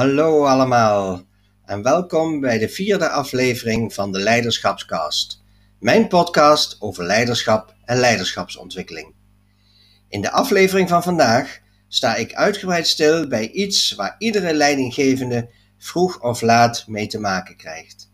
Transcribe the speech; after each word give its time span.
Hallo 0.00 0.44
allemaal 0.44 1.22
en 1.64 1.82
welkom 1.82 2.40
bij 2.40 2.58
de 2.58 2.68
vierde 2.68 3.08
aflevering 3.08 3.94
van 3.94 4.12
de 4.12 4.18
Leiderschapscast, 4.18 5.42
mijn 5.78 6.08
podcast 6.08 6.76
over 6.78 7.04
leiderschap 7.04 7.74
en 7.84 7.98
leiderschapsontwikkeling. 7.98 9.14
In 10.08 10.20
de 10.20 10.30
aflevering 10.30 10.88
van 10.88 11.02
vandaag 11.02 11.58
sta 11.88 12.14
ik 12.14 12.34
uitgebreid 12.34 12.86
stil 12.86 13.28
bij 13.28 13.50
iets 13.50 13.94
waar 13.94 14.14
iedere 14.18 14.54
leidinggevende 14.54 15.50
vroeg 15.78 16.20
of 16.20 16.40
laat 16.40 16.84
mee 16.86 17.06
te 17.06 17.18
maken 17.18 17.56
krijgt: 17.56 18.10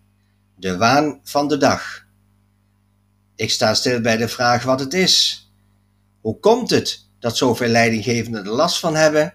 de 0.57 0.77
waan 0.77 1.21
van 1.23 1.49
de 1.49 1.57
dag. 1.57 2.07
Ik 3.37 3.51
sta 3.51 3.75
stil 3.75 4.01
bij 4.01 4.17
de 4.17 4.29
vraag 4.29 4.63
wat 4.63 4.81
het 4.81 4.95
is. 4.95 5.49
Hoe 6.21 6.39
komt 6.39 6.71
het 6.71 7.09
dat 7.19 7.37
zoveel 7.37 7.69
leidinggevenden 7.69 8.45
er 8.45 8.51
last 8.51 8.79
van 8.79 8.95
hebben? 8.95 9.35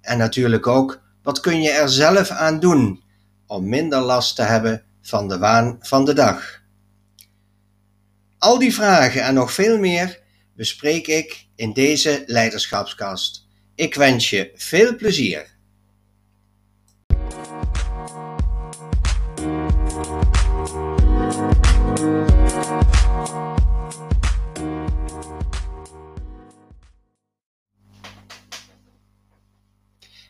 En 0.00 0.18
natuurlijk 0.18 0.66
ook 0.66 1.01
wat 1.22 1.40
kun 1.40 1.62
je 1.62 1.70
er 1.70 1.88
zelf 1.88 2.30
aan 2.30 2.60
doen 2.60 3.02
om 3.46 3.68
minder 3.68 4.00
last 4.00 4.36
te 4.36 4.42
hebben 4.42 4.84
van 5.02 5.28
de 5.28 5.38
waan 5.38 5.78
van 5.80 6.04
de 6.04 6.12
dag? 6.12 6.62
Al 8.38 8.58
die 8.58 8.74
vragen 8.74 9.22
en 9.22 9.34
nog 9.34 9.52
veel 9.52 9.78
meer 9.78 10.20
bespreek 10.56 11.06
ik 11.06 11.46
in 11.56 11.72
deze 11.72 12.22
leiderschapskast. 12.26 13.46
Ik 13.74 13.94
wens 13.94 14.30
je 14.30 14.52
veel 14.54 14.96
plezier. 14.96 15.46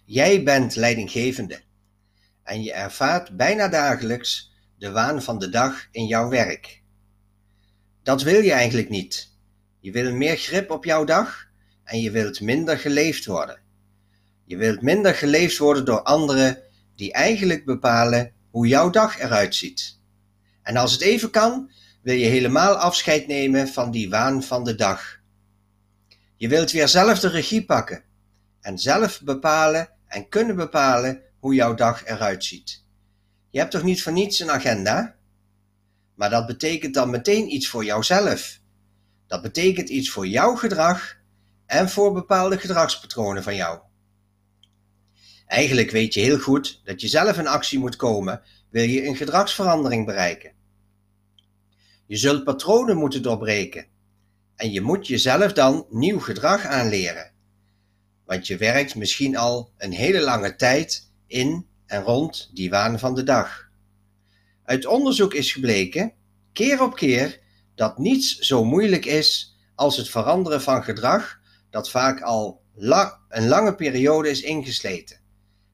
Jij 0.04 0.42
bent 0.42 0.76
leidinggevende 0.76 1.60
en 2.42 2.62
je 2.62 2.72
ervaart 2.72 3.36
bijna 3.36 3.68
dagelijks 3.68 4.52
de 4.78 4.90
waan 4.90 5.22
van 5.22 5.38
de 5.38 5.48
dag 5.48 5.88
in 5.90 6.06
jouw 6.06 6.28
werk. 6.28 6.82
Dat 8.02 8.22
wil 8.22 8.42
je 8.42 8.52
eigenlijk 8.52 8.88
niet. 8.88 9.32
Je 9.80 9.92
wil 9.92 10.14
meer 10.14 10.36
grip 10.36 10.70
op 10.70 10.84
jouw 10.84 11.04
dag 11.04 11.46
en 11.84 12.00
je 12.00 12.10
wilt 12.10 12.40
minder 12.40 12.78
geleefd 12.78 13.24
worden. 13.24 13.60
Je 14.44 14.56
wilt 14.56 14.82
minder 14.82 15.14
geleefd 15.14 15.58
worden 15.58 15.84
door 15.84 16.02
anderen 16.02 16.62
die 16.96 17.12
eigenlijk 17.12 17.64
bepalen 17.64 18.32
hoe 18.50 18.66
jouw 18.66 18.90
dag 18.90 19.18
eruit 19.18 19.54
ziet. 19.54 20.00
En 20.62 20.76
als 20.76 20.92
het 20.92 21.00
even 21.00 21.30
kan, 21.30 21.70
wil 22.02 22.14
je 22.14 22.26
helemaal 22.26 22.74
afscheid 22.74 23.26
nemen 23.26 23.68
van 23.68 23.90
die 23.90 24.10
waan 24.10 24.42
van 24.42 24.64
de 24.64 24.74
dag. 24.74 25.20
Je 26.36 26.48
wilt 26.48 26.70
weer 26.70 26.88
zelf 26.88 27.18
de 27.18 27.28
regie 27.28 27.64
pakken 27.64 28.04
en 28.62 28.78
zelf 28.78 29.22
bepalen 29.22 29.88
en 30.06 30.28
kunnen 30.28 30.56
bepalen 30.56 31.22
hoe 31.38 31.54
jouw 31.54 31.74
dag 31.74 32.04
eruit 32.04 32.44
ziet. 32.44 32.84
Je 33.50 33.58
hebt 33.58 33.70
toch 33.70 33.82
niet 33.82 34.02
voor 34.02 34.12
niets 34.12 34.40
een 34.40 34.50
agenda? 34.50 35.16
Maar 36.14 36.30
dat 36.30 36.46
betekent 36.46 36.94
dan 36.94 37.10
meteen 37.10 37.54
iets 37.54 37.68
voor 37.68 37.84
jouzelf. 37.84 38.60
Dat 39.26 39.42
betekent 39.42 39.88
iets 39.88 40.10
voor 40.10 40.26
jouw 40.26 40.54
gedrag 40.54 41.16
en 41.66 41.88
voor 41.88 42.12
bepaalde 42.12 42.58
gedragspatronen 42.58 43.42
van 43.42 43.54
jou. 43.54 43.80
Eigenlijk 45.46 45.90
weet 45.90 46.14
je 46.14 46.20
heel 46.20 46.38
goed 46.38 46.80
dat 46.84 47.00
je 47.00 47.08
zelf 47.08 47.38
in 47.38 47.46
actie 47.46 47.78
moet 47.78 47.96
komen, 47.96 48.42
wil 48.70 48.82
je 48.82 49.06
een 49.06 49.16
gedragsverandering 49.16 50.06
bereiken. 50.06 50.52
Je 52.06 52.16
zult 52.16 52.44
patronen 52.44 52.96
moeten 52.96 53.22
doorbreken 53.22 53.86
en 54.56 54.72
je 54.72 54.80
moet 54.80 55.06
jezelf 55.06 55.52
dan 55.52 55.86
nieuw 55.90 56.18
gedrag 56.18 56.64
aanleren 56.64 57.31
want 58.24 58.46
je 58.46 58.56
werkt 58.56 58.94
misschien 58.94 59.36
al 59.36 59.72
een 59.76 59.92
hele 59.92 60.20
lange 60.20 60.56
tijd 60.56 61.10
in 61.26 61.66
en 61.86 62.02
rond 62.02 62.50
die 62.54 62.70
waan 62.70 62.98
van 62.98 63.14
de 63.14 63.22
dag. 63.22 63.70
Uit 64.64 64.86
onderzoek 64.86 65.34
is 65.34 65.52
gebleken, 65.52 66.12
keer 66.52 66.82
op 66.82 66.96
keer, 66.96 67.40
dat 67.74 67.98
niets 67.98 68.38
zo 68.38 68.64
moeilijk 68.64 69.04
is 69.04 69.56
als 69.74 69.96
het 69.96 70.08
veranderen 70.08 70.62
van 70.62 70.84
gedrag 70.84 71.40
dat 71.70 71.90
vaak 71.90 72.20
al 72.20 72.60
een 73.28 73.48
lange 73.48 73.74
periode 73.74 74.30
is 74.30 74.42
ingesleten 74.42 75.20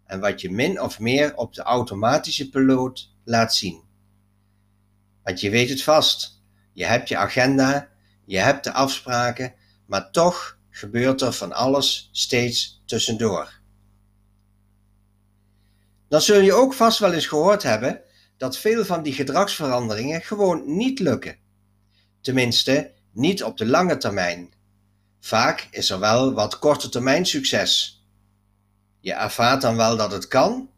en 0.09 0.21
wat 0.21 0.41
je 0.41 0.51
min 0.51 0.81
of 0.81 0.99
meer 0.99 1.37
op 1.37 1.55
de 1.55 1.63
automatische 1.63 2.51
piloot 2.51 3.15
laat 3.25 3.55
zien. 3.55 3.83
Want 5.23 5.41
je 5.41 5.51
weet 5.51 5.69
het 5.69 5.83
vast, 5.83 6.43
je 6.73 6.85
hebt 6.85 7.09
je 7.09 7.17
agenda, 7.17 7.89
je 8.25 8.39
hebt 8.39 8.65
de 8.65 8.73
afspraken, 8.73 9.55
maar 9.87 10.11
toch 10.11 10.58
gebeurt 10.71 11.21
er 11.21 11.33
van 11.33 11.53
alles 11.53 12.09
steeds 12.13 12.83
tussendoor. 12.87 13.61
Dan 16.09 16.21
zul 16.21 16.41
je 16.41 16.53
ook 16.53 16.75
vast 16.75 16.99
wel 16.99 17.13
eens 17.13 17.27
gehoord 17.27 17.63
hebben 17.63 18.01
dat 18.37 18.59
veel 18.59 18.85
van 18.85 19.03
die 19.03 19.13
gedragsveranderingen 19.13 20.23
gewoon 20.23 20.77
niet 20.77 20.99
lukken. 20.99 21.37
Tenminste, 22.21 22.93
niet 23.13 23.43
op 23.43 23.57
de 23.57 23.67
lange 23.67 23.97
termijn. 23.97 24.53
Vaak 25.21 25.69
is 25.71 25.91
er 25.91 25.99
wel 25.99 26.33
wat 26.33 26.59
korte 26.59 26.89
termijn 26.89 27.27
succes. 27.27 28.03
Je 29.01 29.13
ervaart 29.13 29.63
dan 29.63 29.77
wel 29.77 29.97
dat 29.97 30.13
het 30.13 30.29
kan, 30.29 30.71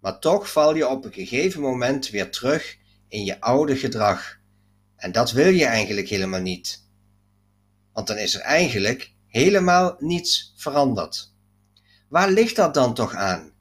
maar 0.00 0.18
toch 0.18 0.50
val 0.50 0.76
je 0.76 0.88
op 0.88 1.04
een 1.04 1.12
gegeven 1.12 1.60
moment 1.60 2.08
weer 2.08 2.30
terug 2.30 2.76
in 3.08 3.24
je 3.24 3.40
oude 3.40 3.76
gedrag. 3.76 4.38
En 4.96 5.12
dat 5.12 5.32
wil 5.32 5.48
je 5.52 5.64
eigenlijk 5.64 6.08
helemaal 6.08 6.40
niet. 6.40 6.84
Want 7.92 8.06
dan 8.06 8.16
is 8.16 8.34
er 8.34 8.40
eigenlijk 8.40 9.13
helemaal 9.34 9.96
niets 9.98 10.52
veranderd. 10.56 11.32
Waar 12.08 12.30
ligt 12.30 12.56
dat 12.56 12.74
dan 12.74 12.94
toch 12.94 13.14
aan? 13.14 13.52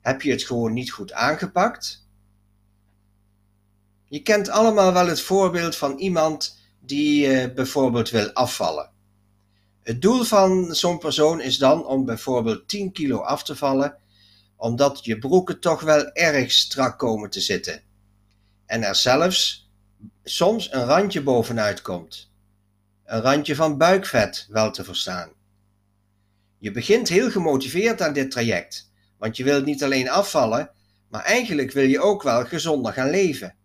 Heb 0.00 0.22
je 0.22 0.30
het 0.30 0.42
gewoon 0.42 0.72
niet 0.72 0.90
goed 0.90 1.12
aangepakt? 1.12 2.06
Je 4.08 4.22
kent 4.22 4.48
allemaal 4.48 4.92
wel 4.92 5.06
het 5.06 5.20
voorbeeld 5.20 5.76
van 5.76 5.98
iemand 5.98 6.58
die 6.80 7.26
uh, 7.26 7.54
bijvoorbeeld 7.54 8.10
wil 8.10 8.32
afvallen. 8.32 8.90
Het 9.82 10.02
doel 10.02 10.24
van 10.24 10.74
zo'n 10.74 10.98
persoon 10.98 11.40
is 11.40 11.58
dan 11.58 11.86
om 11.86 12.04
bijvoorbeeld 12.04 12.68
10 12.68 12.92
kilo 12.92 13.18
af 13.18 13.44
te 13.44 13.56
vallen, 13.56 13.96
omdat 14.56 15.04
je 15.04 15.18
broeken 15.18 15.60
toch 15.60 15.80
wel 15.80 16.12
erg 16.12 16.52
strak 16.52 16.98
komen 16.98 17.30
te 17.30 17.40
zitten. 17.40 17.82
En 18.66 18.82
er 18.82 18.94
zelfs 18.94 19.70
soms 20.22 20.72
een 20.72 20.84
randje 20.84 21.22
bovenuit 21.22 21.82
komt 21.82 22.32
een 23.04 23.20
randje 23.20 23.54
van 23.54 23.78
buikvet 23.78 24.46
wel 24.50 24.70
te 24.70 24.84
verstaan. 24.84 25.32
Je 26.58 26.70
begint 26.70 27.08
heel 27.08 27.30
gemotiveerd 27.30 28.02
aan 28.02 28.12
dit 28.12 28.30
traject, 28.30 28.90
want 29.18 29.36
je 29.36 29.44
wilt 29.44 29.64
niet 29.64 29.84
alleen 29.84 30.10
afvallen, 30.10 30.70
maar 31.08 31.24
eigenlijk 31.24 31.72
wil 31.72 31.84
je 31.84 32.00
ook 32.00 32.22
wel 32.22 32.44
gezonder 32.44 32.92
gaan 32.92 33.10
leven. 33.10 33.56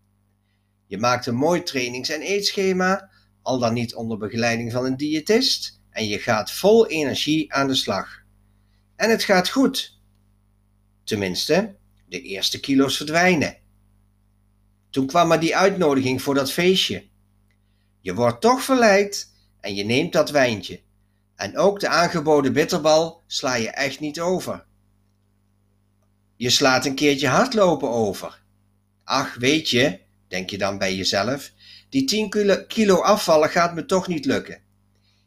Je 0.87 0.97
maakt 0.97 1.25
een 1.25 1.35
mooi 1.35 1.63
trainings- 1.63 2.09
en 2.09 2.21
eetschema, 2.21 3.09
al 3.41 3.59
dan 3.59 3.73
niet 3.73 3.95
onder 3.95 4.17
begeleiding 4.17 4.71
van 4.71 4.85
een 4.85 4.97
diëtist, 4.97 5.81
en 5.89 6.07
je 6.07 6.19
gaat 6.19 6.51
vol 6.51 6.87
energie 6.87 7.53
aan 7.53 7.67
de 7.67 7.75
slag. 7.75 8.21
En 8.95 9.09
het 9.09 9.23
gaat 9.23 9.49
goed. 9.49 9.99
Tenminste, 11.03 11.75
de 12.07 12.21
eerste 12.21 12.59
kilo's 12.59 12.97
verdwijnen. 12.97 13.57
Toen 14.89 15.07
kwam 15.07 15.31
er 15.31 15.39
die 15.39 15.55
uitnodiging 15.55 16.21
voor 16.21 16.33
dat 16.33 16.51
feestje. 16.51 17.07
Je 18.01 18.13
wordt 18.13 18.41
toch 18.41 18.63
verleid 18.63 19.28
en 19.59 19.75
je 19.75 19.83
neemt 19.83 20.13
dat 20.13 20.29
wijntje. 20.29 20.81
En 21.35 21.57
ook 21.57 21.79
de 21.79 21.87
aangeboden 21.87 22.53
bitterbal 22.53 23.23
sla 23.27 23.55
je 23.55 23.69
echt 23.69 23.99
niet 23.99 24.19
over. 24.19 24.65
Je 26.35 26.49
slaat 26.49 26.85
een 26.85 26.95
keertje 26.95 27.27
hardlopen 27.27 27.89
over. 27.89 28.41
Ach, 29.03 29.35
weet 29.35 29.69
je, 29.69 29.99
denk 30.27 30.49
je 30.49 30.57
dan 30.57 30.77
bij 30.77 30.95
jezelf, 30.95 31.51
die 31.89 32.05
10 32.05 32.65
kilo 32.67 33.01
afvallen 33.01 33.49
gaat 33.49 33.73
me 33.75 33.85
toch 33.85 34.07
niet 34.07 34.25
lukken. 34.25 34.61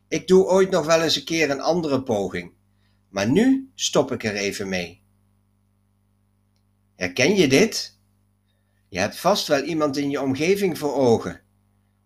Ik 0.08 0.26
doe 0.26 0.44
ooit 0.44 0.70
nog 0.70 0.87
wel 0.87 1.02
eens 1.02 1.17
een 1.17 1.25
keer 1.25 1.50
een 1.50 1.61
andere 1.61 2.02
poging, 2.02 2.52
maar 3.08 3.31
nu 3.31 3.70
stop 3.75 4.12
ik 4.12 4.25
er 4.25 4.34
even 4.34 4.69
mee. 4.69 5.02
Herken 6.96 7.37
je 7.37 7.49
dit? 7.49 7.99
Je 8.88 8.99
hebt 8.99 9.17
vast 9.17 9.49
wel 9.49 9.62
iemand 9.62 9.96
in 9.96 10.11
je 10.11 10.20
omgeving 10.20 10.79
voor 10.79 10.94
ogen. 10.94 11.40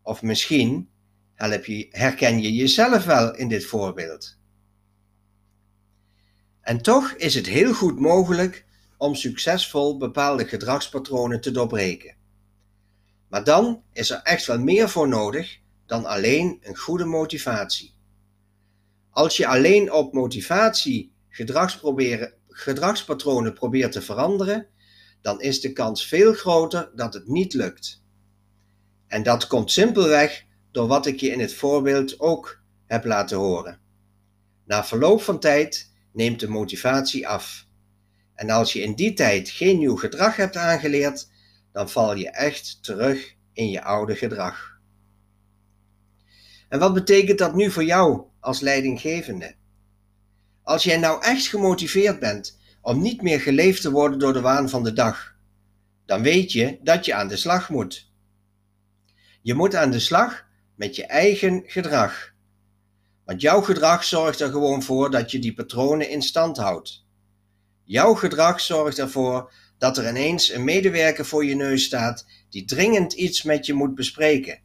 Of 0.02 0.22
misschien 0.22 0.88
herken 1.90 2.42
je 2.42 2.52
jezelf 2.52 3.04
wel 3.04 3.34
in 3.34 3.48
dit 3.48 3.64
voorbeeld. 3.64 4.38
En 6.60 6.82
toch 6.82 7.12
is 7.12 7.34
het 7.34 7.46
heel 7.46 7.74
goed 7.74 7.98
mogelijk 7.98 8.64
om 8.96 9.14
succesvol 9.14 9.96
bepaalde 9.96 10.46
gedragspatronen 10.46 11.40
te 11.40 11.50
doorbreken. 11.50 12.16
Maar 13.28 13.44
dan 13.44 13.82
is 13.92 14.10
er 14.10 14.20
echt 14.22 14.46
wel 14.46 14.58
meer 14.58 14.88
voor 14.88 15.08
nodig 15.08 15.58
dan 15.86 16.04
alleen 16.04 16.58
een 16.62 16.76
goede 16.76 17.04
motivatie. 17.04 17.94
Als 19.10 19.36
je 19.36 19.46
alleen 19.46 19.92
op 19.92 20.12
motivatie 20.12 21.14
gedragspatronen 22.48 23.52
probeert 23.52 23.92
te 23.92 24.02
veranderen, 24.02 24.66
dan 25.22 25.40
is 25.40 25.60
de 25.60 25.72
kans 25.72 26.06
veel 26.06 26.32
groter 26.32 26.90
dat 26.94 27.14
het 27.14 27.28
niet 27.28 27.54
lukt. 27.54 28.02
En 29.06 29.22
dat 29.22 29.46
komt 29.46 29.70
simpelweg 29.70 30.45
door 30.76 30.86
wat 30.86 31.06
ik 31.06 31.20
je 31.20 31.30
in 31.30 31.40
het 31.40 31.54
voorbeeld 31.54 32.20
ook 32.20 32.62
heb 32.86 33.04
laten 33.04 33.36
horen. 33.36 33.80
Na 34.64 34.84
verloop 34.84 35.22
van 35.22 35.40
tijd 35.40 35.92
neemt 36.12 36.40
de 36.40 36.48
motivatie 36.48 37.28
af. 37.28 37.66
En 38.34 38.50
als 38.50 38.72
je 38.72 38.82
in 38.82 38.94
die 38.94 39.12
tijd 39.12 39.48
geen 39.48 39.78
nieuw 39.78 39.96
gedrag 39.96 40.36
hebt 40.36 40.56
aangeleerd, 40.56 41.28
dan 41.72 41.90
val 41.90 42.16
je 42.16 42.30
echt 42.30 42.82
terug 42.82 43.34
in 43.52 43.70
je 43.70 43.82
oude 43.82 44.16
gedrag. 44.16 44.80
En 46.68 46.78
wat 46.78 46.94
betekent 46.94 47.38
dat 47.38 47.54
nu 47.54 47.70
voor 47.70 47.84
jou 47.84 48.22
als 48.40 48.60
leidinggevende? 48.60 49.54
Als 50.62 50.84
jij 50.84 50.98
nou 50.98 51.22
echt 51.22 51.46
gemotiveerd 51.46 52.18
bent 52.18 52.58
om 52.80 53.00
niet 53.00 53.22
meer 53.22 53.40
geleefd 53.40 53.82
te 53.82 53.90
worden 53.90 54.18
door 54.18 54.32
de 54.32 54.40
waan 54.40 54.68
van 54.68 54.82
de 54.82 54.92
dag, 54.92 55.36
dan 56.06 56.22
weet 56.22 56.52
je 56.52 56.78
dat 56.82 57.04
je 57.04 57.14
aan 57.14 57.28
de 57.28 57.36
slag 57.36 57.70
moet. 57.70 58.10
Je 59.42 59.54
moet 59.54 59.74
aan 59.74 59.90
de 59.90 59.98
slag 59.98 60.45
met 60.76 60.96
je 60.96 61.06
eigen 61.06 61.62
gedrag. 61.66 62.34
Want 63.24 63.40
jouw 63.40 63.60
gedrag 63.60 64.04
zorgt 64.04 64.40
er 64.40 64.50
gewoon 64.50 64.82
voor 64.82 65.10
dat 65.10 65.30
je 65.30 65.38
die 65.38 65.54
patronen 65.54 66.10
in 66.10 66.22
stand 66.22 66.56
houdt. 66.56 67.04
Jouw 67.84 68.14
gedrag 68.14 68.60
zorgt 68.60 68.98
ervoor 68.98 69.52
dat 69.78 69.98
er 69.98 70.08
ineens 70.08 70.52
een 70.52 70.64
medewerker 70.64 71.24
voor 71.24 71.44
je 71.44 71.54
neus 71.54 71.84
staat 71.84 72.26
die 72.50 72.64
dringend 72.64 73.12
iets 73.12 73.42
met 73.42 73.66
je 73.66 73.74
moet 73.74 73.94
bespreken. 73.94 74.60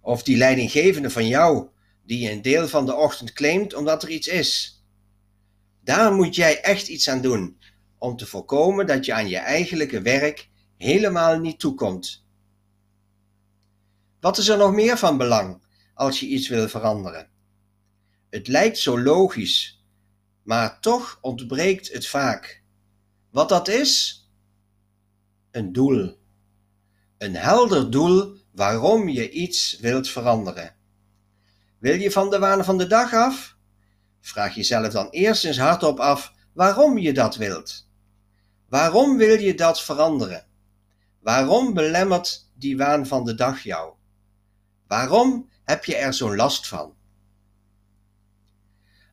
Of 0.00 0.22
die 0.22 0.36
leidinggevende 0.36 1.10
van 1.10 1.26
jou, 1.26 1.68
die 2.04 2.20
je 2.20 2.30
een 2.30 2.42
deel 2.42 2.68
van 2.68 2.86
de 2.86 2.94
ochtend 2.94 3.32
claimt 3.32 3.74
omdat 3.74 4.02
er 4.02 4.08
iets 4.08 4.28
is. 4.28 4.82
Daar 5.84 6.12
moet 6.12 6.34
jij 6.34 6.60
echt 6.60 6.88
iets 6.88 7.08
aan 7.08 7.20
doen 7.20 7.58
om 7.98 8.16
te 8.16 8.26
voorkomen 8.26 8.86
dat 8.86 9.04
je 9.04 9.12
aan 9.12 9.28
je 9.28 9.38
eigenlijke 9.38 10.02
werk 10.02 10.48
helemaal 10.76 11.38
niet 11.38 11.58
toekomt. 11.58 12.24
Wat 14.20 14.38
is 14.38 14.48
er 14.48 14.56
nog 14.58 14.72
meer 14.72 14.98
van 14.98 15.16
belang 15.16 15.62
als 15.94 16.20
je 16.20 16.26
iets 16.26 16.48
wil 16.48 16.68
veranderen? 16.68 17.28
Het 18.30 18.48
lijkt 18.48 18.78
zo 18.78 19.00
logisch, 19.00 19.84
maar 20.42 20.80
toch 20.80 21.18
ontbreekt 21.20 21.92
het 21.92 22.06
vaak. 22.06 22.62
Wat 23.30 23.48
dat 23.48 23.68
is? 23.68 24.24
Een 25.50 25.72
doel. 25.72 26.18
Een 27.18 27.34
helder 27.34 27.90
doel 27.90 28.36
waarom 28.52 29.08
je 29.08 29.30
iets 29.30 29.78
wilt 29.80 30.08
veranderen. 30.08 30.76
Wil 31.78 32.00
je 32.00 32.10
van 32.10 32.30
de 32.30 32.38
waan 32.38 32.64
van 32.64 32.78
de 32.78 32.86
dag 32.86 33.14
af? 33.14 33.56
Vraag 34.20 34.54
jezelf 34.54 34.92
dan 34.92 35.08
eerst 35.10 35.44
eens 35.44 35.58
hardop 35.58 36.00
af 36.00 36.32
waarom 36.52 36.98
je 36.98 37.12
dat 37.12 37.36
wilt. 37.36 37.88
Waarom 38.68 39.16
wil 39.16 39.38
je 39.38 39.54
dat 39.54 39.82
veranderen? 39.82 40.46
Waarom 41.20 41.74
belemmert 41.74 42.50
die 42.54 42.76
waan 42.76 43.06
van 43.06 43.24
de 43.24 43.34
dag 43.34 43.62
jou? 43.62 43.98
Waarom 44.90 45.50
heb 45.64 45.84
je 45.84 45.96
er 45.96 46.14
zo'n 46.14 46.36
last 46.36 46.68
van? 46.68 46.94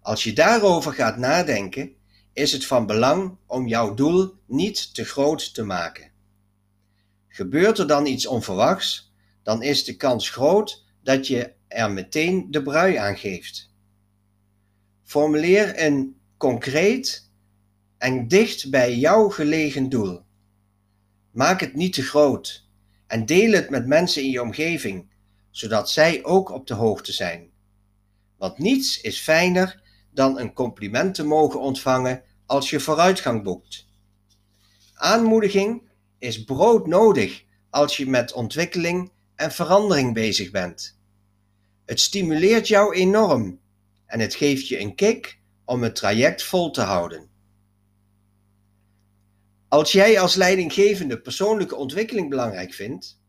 Als 0.02 0.24
je 0.24 0.34
daarover 0.34 0.94
gaat 0.94 1.18
nadenken, 1.18 1.96
is 2.34 2.52
het 2.52 2.66
van 2.66 2.86
belang 2.86 3.38
om 3.46 3.68
jouw 3.68 3.94
doel 3.94 4.34
niet 4.46 4.94
te 4.94 5.04
groot 5.04 5.54
te 5.54 5.64
maken. 5.64 6.12
Gebeurt 7.28 7.78
er 7.78 7.88
dan 7.88 8.06
iets 8.06 8.26
onverwachts, 8.26 9.14
dan 9.44 9.64
is 9.64 9.84
de 9.84 9.96
kans 9.96 10.30
groot 10.30 10.86
dat 11.04 11.28
je 11.28 11.54
er 11.68 11.92
meteen 11.92 12.52
de 12.52 12.64
brui 12.64 12.96
aan 12.96 13.18
geeft. 13.18 13.74
Formuleer 15.04 15.86
een 15.86 16.20
concreet 16.38 17.30
en 17.98 18.28
dicht 18.28 18.70
bij 18.70 18.96
jou 18.96 19.32
gelegen 19.32 19.90
doel. 19.90 20.22
Maak 21.32 21.60
het 21.60 21.76
niet 21.76 21.94
te 21.94 22.04
groot 22.04 22.68
en 23.08 23.26
deel 23.26 23.52
het 23.52 23.70
met 23.70 23.88
mensen 23.88 24.24
in 24.24 24.30
je 24.30 24.42
omgeving, 24.42 25.16
zodat 25.58 25.90
zij 25.90 26.24
ook 26.24 26.50
op 26.50 26.68
de 26.68 26.74
hoogte 26.74 27.12
zijn. 27.12 27.50
Want 28.38 28.58
niets 28.58 29.02
is 29.02 29.20
fijner 29.20 29.82
dan 30.12 30.40
een 30.40 30.54
compliment 30.54 31.16
te 31.16 31.24
mogen 31.24 31.60
ontvangen 31.60 32.24
als 32.46 32.70
je 32.70 32.80
vooruitgang 32.80 33.44
boekt. 33.44 33.88
Aanmoediging 34.94 35.90
is 36.18 36.44
broodnodig 36.44 37.44
als 37.70 37.98
je 37.98 38.10
met 38.10 38.34
ontwikkeling 38.34 39.12
en 39.36 39.52
verandering 39.52 40.14
bezig 40.14 40.52
bent. 40.52 41.00
Het 41.86 42.00
stimuleert 42.00 42.68
jou 42.68 42.96
enorm 42.96 43.60
en 44.06 44.20
het 44.20 44.36
geeft 44.36 44.68
je 44.68 44.80
een 44.80 44.96
kick 44.96 45.40
om 45.66 45.84
het 45.84 45.96
traject 45.96 46.44
vol 46.44 46.72
te 46.72 46.82
houden. 46.82 47.30
Als 49.68 49.92
jij 49.92 50.20
als 50.20 50.36
leidinggevende 50.36 51.22
persoonlijke 51.22 51.76
ontwikkeling 51.76 52.30
belangrijk 52.30 52.74
vindt, 52.74 53.20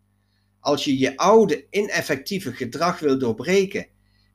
als 0.60 0.84
je 0.84 0.98
je 0.98 1.16
oude 1.16 1.66
ineffectieve 1.70 2.52
gedrag 2.52 2.98
wil 2.98 3.18
doorbreken 3.18 3.86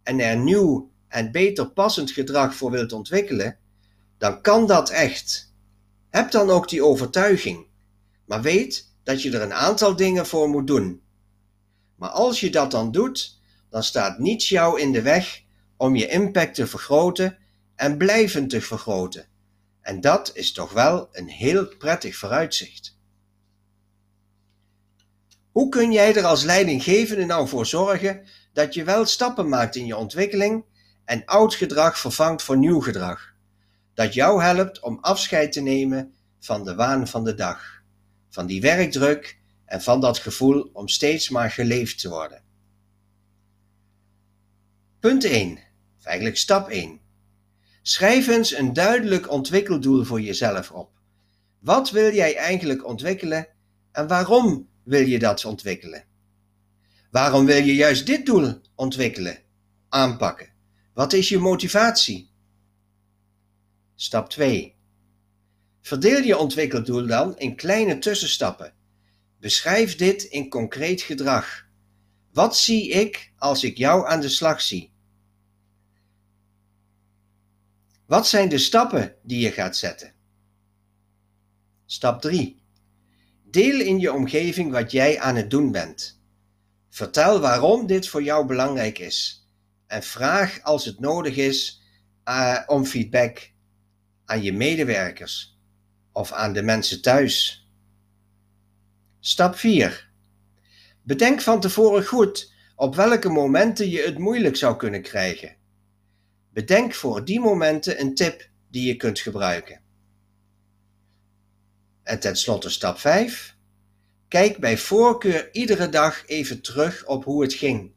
en 0.04 0.20
er 0.20 0.38
nieuw 0.38 0.92
en 1.08 1.32
beter 1.32 1.70
passend 1.70 2.12
gedrag 2.12 2.56
voor 2.56 2.72
wilt 2.72 2.94
ontwikkelen, 2.94 3.58
dan 4.18 4.42
kan 4.42 4.68
dat 4.68 4.90
echt. 4.90 5.54
Heb 6.10 6.32
dan 6.32 6.50
ook 6.50 6.70
die 6.70 6.84
overtuiging, 6.84 7.66
maar 8.26 8.42
weet 8.42 8.92
dat 9.04 9.22
je 9.22 9.32
er 9.32 9.42
een 9.42 9.54
aantal 9.54 9.96
dingen 9.96 10.26
voor 10.26 10.50
moet 10.50 10.68
doen. 10.68 11.02
Maar 11.96 12.10
als 12.10 12.40
je 12.40 12.50
dat 12.50 12.72
dan 12.72 12.92
doet, 12.92 13.40
dan 13.70 13.84
staat 13.84 14.20
niets 14.20 14.50
jou 14.50 14.82
in 14.82 14.92
de 14.92 15.02
weg 15.02 15.42
om 15.78 15.96
je 15.96 16.08
impact 16.08 16.56
te 16.56 16.68
vergroten 16.68 17.38
en 17.76 17.98
blijvend 17.98 18.50
te 18.50 18.62
vergroten. 18.62 19.28
En 19.82 20.02
dat 20.02 20.32
is 20.34 20.52
toch 20.52 20.72
wel 20.72 21.08
een 21.12 21.28
heel 21.28 21.68
prettig 21.78 22.16
vooruitzicht. 22.16 22.93
Hoe 25.54 25.70
kun 25.70 25.92
jij 25.92 26.16
er 26.16 26.26
als 26.26 26.44
leidinggevende 26.44 27.26
nou 27.26 27.48
voor 27.48 27.66
zorgen 27.66 28.24
dat 28.54 28.74
je 28.74 28.84
wel 28.84 29.06
stappen 29.06 29.50
maakt 29.50 29.76
in 29.76 29.86
je 29.86 29.98
ontwikkeling 29.98 30.66
en 31.06 31.26
oud 31.26 31.56
gedrag 31.56 32.00
vervangt 32.00 32.42
voor 32.42 32.58
nieuw 32.58 32.80
gedrag? 32.80 33.34
Dat 33.94 34.14
jou 34.14 34.42
helpt 34.42 34.80
om 34.80 34.98
afscheid 35.02 35.52
te 35.52 35.62
nemen 35.62 36.14
van 36.40 36.66
de 36.66 36.76
waan 36.76 37.08
van 37.08 37.24
de 37.24 37.36
dag, 37.36 37.82
van 38.30 38.46
die 38.46 38.62
werkdruk 38.62 39.40
en 39.66 39.82
van 39.82 40.02
dat 40.02 40.18
gevoel 40.18 40.70
om 40.74 40.88
steeds 40.88 41.30
maar 41.30 41.52
geleefd 41.52 42.00
te 42.00 42.10
worden. 42.10 42.42
Punt 45.00 45.24
1, 45.24 45.58
of 46.00 46.06
eigenlijk 46.06 46.38
stap 46.38 46.70
1. 46.70 47.00
Schrijf 47.82 48.28
eens 48.28 48.54
een 48.58 48.74
duidelijk 48.74 49.32
ontwikkeldoel 49.32 50.04
voor 50.04 50.22
jezelf 50.22 50.72
op. 50.72 50.90
Wat 51.60 51.92
wil 51.92 52.14
jij 52.14 52.36
eigenlijk 52.36 52.86
ontwikkelen 52.86 53.48
en 53.92 54.08
waarom 54.08 54.72
wil 54.84 55.08
je 55.08 55.20
dat 55.20 55.46
ontwikkelen? 55.46 56.06
Waarom 57.12 57.46
wil 57.46 57.64
je 57.64 57.76
juist 57.76 58.06
dit 58.06 58.26
doel 58.26 58.62
ontwikkelen, 58.76 59.38
aanpakken? 59.90 60.54
Wat 60.94 61.14
is 61.14 61.30
je 61.30 61.38
motivatie? 61.38 62.32
Stap 63.96 64.30
2. 64.30 64.76
Verdeel 65.82 66.22
je 66.22 66.38
ontwikkeldoel 66.38 67.08
dan 67.08 67.38
in 67.38 67.56
kleine 67.56 67.98
tussenstappen. 67.98 68.74
Beschrijf 69.40 69.96
dit 69.96 70.24
in 70.24 70.50
concreet 70.50 71.02
gedrag. 71.02 71.68
Wat 72.32 72.58
zie 72.58 72.90
ik 72.90 73.32
als 73.38 73.64
ik 73.64 73.78
jou 73.78 74.08
aan 74.08 74.22
de 74.22 74.30
slag 74.30 74.62
zie? 74.62 74.92
Wat 78.06 78.28
zijn 78.28 78.50
de 78.50 78.58
stappen 78.58 79.16
die 79.24 79.40
je 79.40 79.52
gaat 79.52 79.78
zetten? 79.78 80.14
Stap 81.86 82.22
3. 82.22 82.63
Deel 83.54 83.80
in 83.80 84.00
je 84.00 84.14
omgeving 84.14 84.72
wat 84.72 84.92
jij 84.92 85.20
aan 85.20 85.36
het 85.36 85.50
doen 85.50 85.72
bent. 85.72 86.22
Vertel 86.90 87.40
waarom 87.40 87.88
dit 87.88 88.08
voor 88.08 88.24
jou 88.24 88.46
belangrijk 88.46 89.00
is. 89.00 89.48
En 89.88 90.04
vraag 90.04 90.62
als 90.62 90.86
het 90.86 91.00
nodig 91.00 91.36
is 91.36 91.82
uh, 92.26 92.60
om 92.66 92.86
feedback 92.86 93.52
aan 94.26 94.42
je 94.42 94.54
medewerkers 94.54 95.60
of 96.12 96.32
aan 96.32 96.54
de 96.54 96.62
mensen 96.62 97.02
thuis. 97.02 97.68
Stap 99.20 99.56
4. 99.56 100.10
Bedenk 101.02 101.42
van 101.42 101.60
tevoren 101.60 102.06
goed 102.06 102.54
op 102.76 102.96
welke 102.96 103.30
momenten 103.30 103.90
je 103.90 104.02
het 104.02 104.18
moeilijk 104.18 104.56
zou 104.56 104.76
kunnen 104.76 105.02
krijgen. 105.02 105.56
Bedenk 106.50 106.94
voor 106.94 107.26
die 107.26 107.40
momenten 107.40 108.00
een 108.00 108.16
tip 108.16 108.50
die 108.72 108.88
je 108.88 108.96
kunt 108.96 109.20
gebruiken. 109.20 109.83
En 112.04 112.20
tenslotte 112.20 112.70
stap 112.70 113.00
5. 113.00 113.56
Kijk 114.28 114.58
bij 114.58 114.78
voorkeur 114.78 115.54
iedere 115.54 115.90
dag 115.90 116.28
even 116.28 116.62
terug 116.62 117.06
op 117.06 117.24
hoe 117.24 117.42
het 117.42 117.54
ging. 117.54 117.92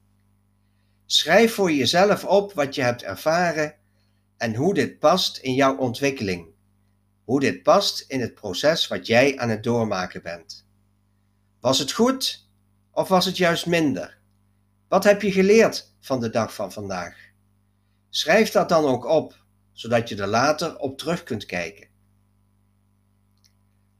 Schrijf 1.06 1.54
voor 1.54 1.72
jezelf 1.72 2.24
op 2.24 2.52
wat 2.52 2.74
je 2.74 2.82
hebt 2.82 3.02
ervaren 3.02 3.74
en 4.36 4.54
hoe 4.54 4.74
dit 4.74 4.98
past 4.98 5.36
in 5.36 5.54
jouw 5.54 5.76
ontwikkeling. 5.76 6.46
Hoe 7.24 7.40
dit 7.40 7.62
past 7.62 8.04
in 8.08 8.20
het 8.20 8.34
proces 8.34 8.88
wat 8.88 9.06
jij 9.06 9.38
aan 9.38 9.48
het 9.48 9.62
doormaken 9.62 10.22
bent. 10.22 10.66
Was 11.60 11.78
het 11.78 11.92
goed 11.92 12.48
of 12.90 13.08
was 13.08 13.24
het 13.24 13.36
juist 13.36 13.66
minder? 13.66 14.18
Wat 14.88 15.04
heb 15.04 15.22
je 15.22 15.32
geleerd 15.32 15.92
van 16.00 16.20
de 16.20 16.30
dag 16.30 16.54
van 16.54 16.72
vandaag? 16.72 17.16
Schrijf 18.10 18.50
dat 18.50 18.68
dan 18.68 18.84
ook 18.84 19.04
op, 19.04 19.44
zodat 19.72 20.08
je 20.08 20.16
er 20.16 20.26
later 20.26 20.78
op 20.78 20.98
terug 20.98 21.22
kunt 21.22 21.46
kijken. 21.46 21.88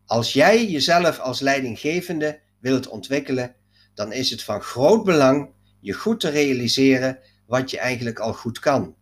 Als 0.06 0.32
jij 0.32 0.66
jezelf 0.66 1.18
als 1.18 1.40
leidinggevende 1.40 2.40
wilt 2.58 2.88
ontwikkelen, 2.88 3.54
dan 3.94 4.12
is 4.12 4.30
het 4.30 4.42
van 4.42 4.60
groot 4.60 5.04
belang 5.04 5.50
je 5.80 5.92
goed 5.92 6.20
te 6.20 6.28
realiseren 6.28 7.18
wat 7.46 7.70
je 7.70 7.78
eigenlijk 7.78 8.18
al 8.18 8.32
goed 8.32 8.58
kan. 8.58 8.96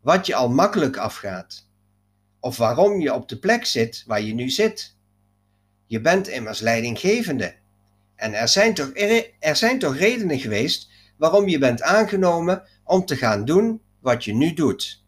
Wat 0.00 0.26
je 0.26 0.34
al 0.34 0.48
makkelijk 0.48 0.96
afgaat. 0.96 1.70
of 2.40 2.56
waarom 2.56 3.00
je 3.00 3.14
op 3.14 3.28
de 3.28 3.38
plek 3.38 3.64
zit 3.64 4.04
waar 4.06 4.22
je 4.22 4.34
nu 4.34 4.50
zit. 4.50 4.96
Je 5.86 6.00
bent 6.00 6.28
immers 6.28 6.60
leidinggevende. 6.60 7.54
En 8.16 8.34
er 8.34 8.48
zijn 8.48 8.74
toch, 8.74 8.90
er 9.38 9.56
zijn 9.56 9.78
toch 9.78 9.96
redenen 9.96 10.38
geweest 10.38 10.90
waarom 11.16 11.48
je 11.48 11.58
bent 11.58 11.82
aangenomen 11.82 12.62
om 12.84 13.04
te 13.04 13.16
gaan 13.16 13.44
doen 13.44 13.82
wat 14.00 14.24
je 14.24 14.34
nu 14.34 14.54
doet. 14.54 15.04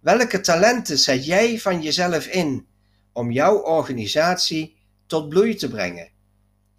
Welke 0.00 0.40
talenten 0.40 0.98
zet 0.98 1.24
jij 1.24 1.58
van 1.58 1.82
jezelf 1.82 2.26
in 2.26 2.66
om 3.12 3.30
jouw 3.30 3.56
organisatie 3.56 4.76
tot 5.06 5.28
bloei 5.28 5.54
te 5.54 5.68
brengen? 5.68 6.10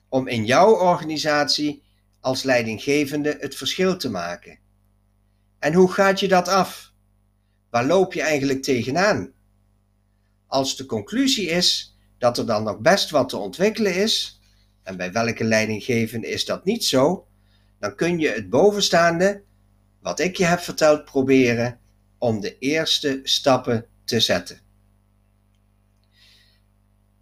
Om 0.09 0.27
in 0.27 0.45
jouw 0.45 0.75
organisatie 0.75 1.83
als 2.19 2.43
leidinggevende 2.43 3.37
het 3.39 3.55
verschil 3.55 3.97
te 3.97 4.09
maken? 4.09 4.59
En 5.59 5.73
hoe 5.73 5.91
gaat 5.91 6.19
je 6.19 6.27
dat 6.27 6.47
af? 6.47 6.93
Waar 7.69 7.85
loop 7.85 8.13
je 8.13 8.21
eigenlijk 8.21 8.63
tegenaan? 8.63 9.31
Als 10.47 10.75
de 10.75 10.85
conclusie 10.85 11.47
is 11.47 11.97
dat 12.17 12.37
er 12.37 12.45
dan 12.45 12.63
nog 12.63 12.79
best 12.79 13.09
wat 13.09 13.29
te 13.29 13.37
ontwikkelen 13.37 13.95
is, 13.95 14.41
en 14.83 14.97
bij 14.97 15.11
welke 15.11 15.43
leidinggevende 15.43 16.27
is 16.27 16.45
dat 16.45 16.65
niet 16.65 16.85
zo, 16.85 17.27
dan 17.79 17.95
kun 17.95 18.19
je 18.19 18.29
het 18.29 18.49
bovenstaande, 18.49 19.43
wat 20.01 20.19
ik 20.19 20.35
je 20.37 20.45
heb 20.45 20.59
verteld, 20.59 21.05
proberen 21.05 21.79
om 22.17 22.39
de 22.39 22.57
eerste 22.57 23.19
stappen 23.23 23.85
te 24.03 24.19
zetten. 24.19 24.59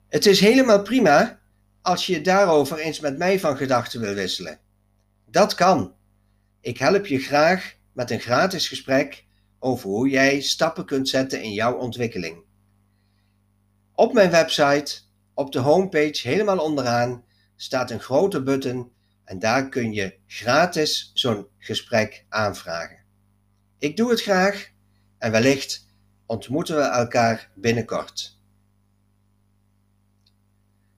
Het 0.10 0.26
is 0.26 0.40
helemaal 0.40 0.82
prima 0.82 1.40
als 1.82 2.06
je 2.06 2.22
daarover 2.22 2.78
eens 2.78 3.00
met 3.00 3.18
mij 3.18 3.40
van 3.40 3.58
gedachten 3.58 4.00
wil 4.02 4.14
wisselen. 4.14 4.60
Dat 5.26 5.56
kan. 5.56 5.96
Ik 6.62 6.78
help 6.78 7.06
je 7.06 7.20
graag 7.20 7.76
met 7.94 8.12
een 8.12 8.20
gratis 8.20 8.68
gesprek 8.68 9.26
over 9.60 9.90
hoe 9.90 10.10
jij 10.10 10.42
stappen 10.42 10.86
kunt 10.86 11.10
zetten 11.10 11.42
in 11.42 11.54
jouw 11.54 11.74
ontwikkeling. 11.74 12.44
Op 13.94 14.14
mijn 14.14 14.32
website, 14.32 15.00
op 15.34 15.52
de 15.52 15.60
homepage 15.60 16.28
helemaal 16.28 16.60
onderaan, 16.60 17.24
staat 17.56 17.92
een 17.92 18.00
grote 18.00 18.44
button 18.44 18.92
en 19.24 19.40
daar 19.40 19.70
kun 19.70 19.94
je 19.94 20.18
gratis 20.28 21.12
zo'n 21.14 21.48
gesprek 21.58 22.26
aanvragen. 22.30 23.04
Ik 23.78 23.98
doe 23.98 24.10
het 24.10 24.22
graag 24.22 24.70
en 25.18 25.32
wellicht 25.32 25.86
ontmoeten 26.26 26.76
we 26.76 26.82
elkaar 26.82 27.52
binnenkort. 27.56 28.37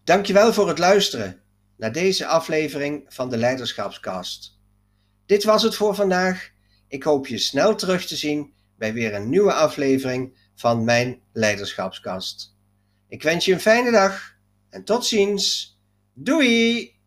Dankjewel 0.10 0.54
voor 0.54 0.68
het 0.68 0.80
luisteren 0.80 1.42
naar 1.78 1.92
deze 1.92 2.25
aflevering 2.25 3.06
van 3.08 3.30
de 3.30 3.38
Leiderschapskast. 3.38 4.60
Dit 5.25 5.44
was 5.44 5.63
het 5.63 5.75
voor 5.75 5.96
vandaag. 5.96 6.51
Ik 6.88 7.04
hoop 7.04 7.28
je 7.28 7.38
snel 7.38 7.75
terug 7.75 8.06
te 8.06 8.16
zien 8.16 8.54
bij 8.78 8.94
weer 8.94 9.13
een 9.13 9.30
nieuwe 9.30 9.54
aflevering 9.54 10.38
van 10.56 10.84
mijn 10.84 11.22
Leiderschapskast. 11.34 12.56
Ik 13.08 13.24
wens 13.24 13.46
je 13.46 13.54
een 13.54 13.60
fijne 13.60 13.92
dag 13.92 14.36
en 14.70 14.84
tot 14.84 15.06
ziens. 15.06 15.78
Doei! 16.13 16.99